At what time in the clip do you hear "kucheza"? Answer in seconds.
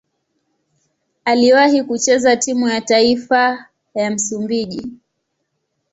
1.83-2.35